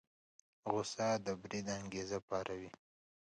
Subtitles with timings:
[0.71, 2.71] غوسه د بريد انګېزه پاروي.